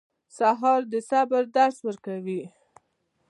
[0.37, 2.41] سهار د صبر درس ورکوي.